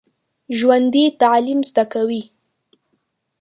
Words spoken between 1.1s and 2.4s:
تعلیم زده کوي